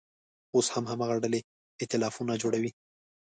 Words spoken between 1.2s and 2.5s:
ډلې اییتلافونه